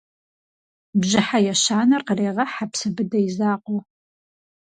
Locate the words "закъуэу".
3.37-3.81